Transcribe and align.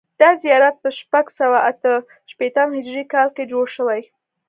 دا 0.21 0.29
زیارت 0.43 0.75
په 0.83 0.89
شپږ 0.99 1.25
سوه 1.39 1.59
اته 1.69 1.93
شپېتم 2.31 2.67
هجري 2.77 3.03
کال 3.13 3.29
کې 3.35 3.43
جوړ 3.51 3.65
شوی. 3.75 4.01